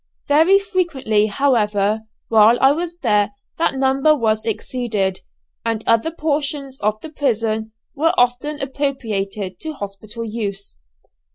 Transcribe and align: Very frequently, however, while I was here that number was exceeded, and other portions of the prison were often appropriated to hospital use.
Very 0.27 0.57
frequently, 0.57 1.27
however, 1.27 2.05
while 2.27 2.57
I 2.59 2.71
was 2.71 2.97
here 3.03 3.33
that 3.59 3.75
number 3.75 4.15
was 4.17 4.45
exceeded, 4.45 5.19
and 5.63 5.83
other 5.85 6.09
portions 6.09 6.79
of 6.79 6.99
the 7.01 7.09
prison 7.09 7.71
were 7.93 8.13
often 8.17 8.59
appropriated 8.61 9.59
to 9.59 9.73
hospital 9.73 10.25
use. 10.25 10.79